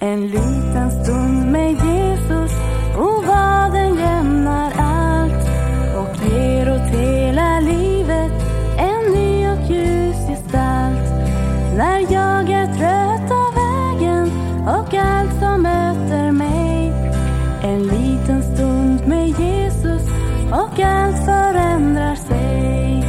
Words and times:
En 0.00 0.26
liten 0.26 0.90
stund 1.04 1.52
med 1.52 1.70
Jesus 1.70 2.52
och 2.96 3.24
vad 3.26 3.72
den 3.72 3.94
jämnar 3.94 4.72
allt 4.78 5.48
och 5.96 6.32
ger 6.32 6.72
åt 6.74 6.94
hela 6.94 7.60
livet 7.60 8.32
en 8.78 9.12
ny 9.12 9.48
och 9.48 9.70
ljus 9.70 10.16
gestalt. 10.28 11.10
När 11.76 12.00
jag 12.00 12.50
är 12.50 12.66
trött 12.66 13.30
av 13.30 13.54
vägen 13.54 14.30
och 14.68 14.94
allt 14.94 15.40
som 15.40 15.62
möter 15.62 16.32
mig 16.32 16.92
en 17.62 17.82
liten 17.82 18.42
stund 18.42 19.06
med 19.06 19.28
Jesus 19.28 20.02
och 20.52 20.80
allt 20.80 21.24
förändrar 21.24 22.14
sig. 22.14 23.04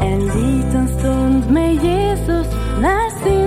En 0.00 0.20
liten 0.20 0.88
stund 0.88 1.50
med 1.50 1.74
Jesus 1.74 2.46
när 2.80 3.24
synd 3.24 3.45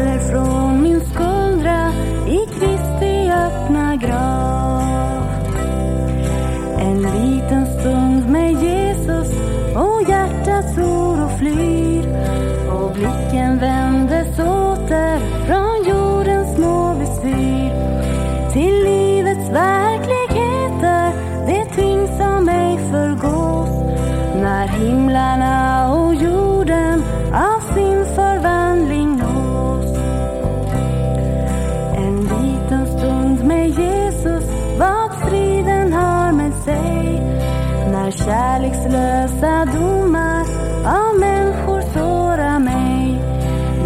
faller 0.00 0.18
från 0.18 0.82
min 0.82 1.00
skuldra 1.00 1.92
i 2.26 2.46
Kristi 2.46 3.30
öppna 3.30 3.96
grav. 3.96 5.26
En 6.78 7.02
liten 7.02 7.66
stund 7.66 8.28
med 8.28 8.52
Jesus 8.52 9.28
och 9.74 10.08
hjärtats 10.08 10.78
oro 10.78 11.28
flyr. 11.38 12.04
Och 12.70 12.92
blicken 12.92 13.58
vändes 13.58 14.38
åter 14.38 15.18
från 15.46 15.94
jordens 15.94 16.56
små 16.56 16.94
bestyr 16.94 17.70
till 18.52 18.84
livets 18.84 19.50
verkligheter, 19.50 21.12
det 21.46 21.64
ting 21.64 22.06
som 22.06 22.48
ej 22.48 22.78
förgås. 22.90 23.70
När 24.34 24.68
himlarna 24.68 25.69
sig. 36.64 37.20
När 37.92 38.10
kärlekslösa 38.10 39.64
domar 39.64 40.46
av 40.84 41.18
människor 41.20 41.80
sårar 41.80 42.58
mig. 42.58 43.22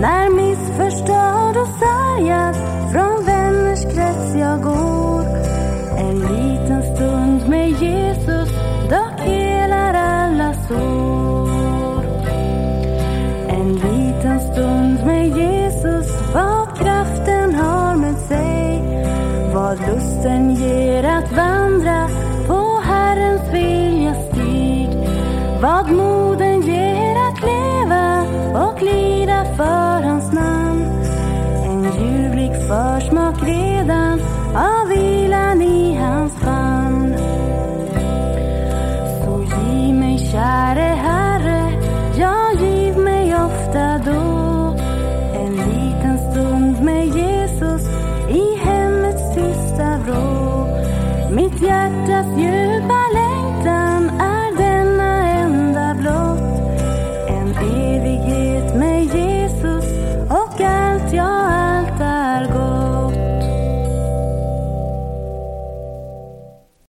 När 0.01 0.31
missförstådd 0.31 1.57
och 1.57 1.69
sargad 1.81 2.57
från 2.93 3.25
vänners 3.25 3.83
krets 3.83 4.35
jag 4.35 4.63
går. 4.63 5.25
En 5.99 6.19
liten 6.19 6.97
stund 6.97 7.49
med 7.49 7.69
Jesus 7.69 8.49
dock 8.91 9.21
helar 9.21 9.95
alla 9.95 10.55
sår. 10.69 12.05
En 13.49 13.73
liten 13.73 14.41
stund 14.41 15.07
med 15.07 15.27
Jesus 15.27 16.25
vad 16.35 16.79
kraften 16.79 17.55
har 17.55 17.97
med 17.97 18.17
sig. 18.17 18.83
Vad 19.55 19.79
lusten 19.81 20.55
ger 20.55 21.05
att 21.05 21.33
vandra 21.33 22.09
vad 25.65 25.91
moden 25.91 26.61
ger 26.61 27.17
att 27.29 27.43
leva 27.43 28.25
och 28.67 28.83
lida 28.83 29.45
för 29.57 30.03
hans 30.09 30.33
namn. 30.33 30.85
En 31.65 31.83
ljuvlig 31.83 32.51
försmak 32.69 33.43
redan 33.43 34.21
av 34.55 34.89
vilan 34.89 35.63
i 35.63 35.95
hans 35.95 36.33
famn 36.33 37.15
så 39.25 39.43
giv 39.43 39.95
mig 39.95 40.19
käre 40.19 40.95
Herre, 41.07 41.73
ja 42.19 42.37
giv 42.61 42.99
mig 42.99 43.35
ofta 43.35 43.99
då. 43.99 44.77
En 45.35 45.53
liten 45.53 46.19
stund 46.33 46.83
med 46.83 47.07
Jesus 47.07 47.83
i 48.29 48.57
hemmets 48.65 49.35
tysta 49.35 49.99
vrå. 49.99 50.67
Mitt 51.31 51.63
hjärtas 51.63 52.27
ljus 52.39 52.54